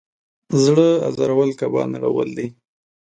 [0.63, 2.47] زړه ازارول کعبه نړول دی.